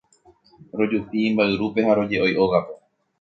[0.79, 2.73] rojupi mba'yrúpe ha roje'ói ógape.